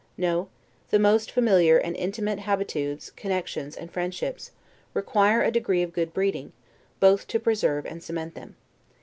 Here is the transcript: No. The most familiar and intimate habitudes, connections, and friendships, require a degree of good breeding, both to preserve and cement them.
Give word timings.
No. 0.17 0.49
The 0.89 0.97
most 0.97 1.29
familiar 1.29 1.77
and 1.77 1.95
intimate 1.95 2.39
habitudes, 2.39 3.11
connections, 3.11 3.77
and 3.77 3.91
friendships, 3.91 4.49
require 4.95 5.43
a 5.43 5.51
degree 5.51 5.83
of 5.83 5.93
good 5.93 6.11
breeding, 6.11 6.53
both 6.99 7.27
to 7.27 7.39
preserve 7.39 7.85
and 7.85 8.01
cement 8.01 8.33
them. 8.33 8.55